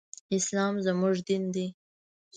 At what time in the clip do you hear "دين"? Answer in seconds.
1.27-1.43